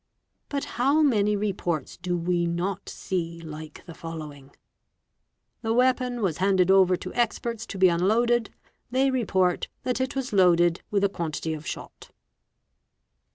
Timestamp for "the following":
3.85-4.49